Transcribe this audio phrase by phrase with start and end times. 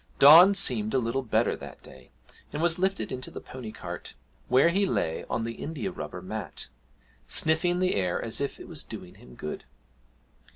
[0.17, 2.09] Don seemed a little better that day,
[2.51, 4.15] and was lifted into the pony cart,
[4.47, 6.69] where he lay on the indiarubber mat,
[7.27, 9.63] sniffing the air as if it was doing him good.